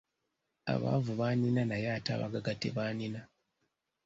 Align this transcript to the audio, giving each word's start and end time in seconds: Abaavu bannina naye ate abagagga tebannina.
Abaavu 0.73 1.11
bannina 1.19 1.61
naye 1.69 1.87
ate 1.95 2.09
abagagga 2.13 2.53
tebannina. 2.61 3.21